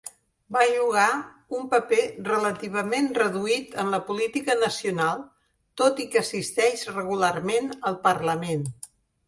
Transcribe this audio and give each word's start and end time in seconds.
Va 0.53 0.61
jugar 0.69 1.09
un 1.57 1.67
paper 1.73 1.99
relativament 2.29 3.11
reduït 3.19 3.77
en 3.85 3.93
la 3.97 4.01
política 4.09 4.57
nacional, 4.65 5.23
tot 5.85 6.03
i 6.07 6.11
que 6.17 6.25
assisteix 6.25 6.89
regularment 6.99 7.73
al 7.93 8.05
Parlament. 8.11 8.69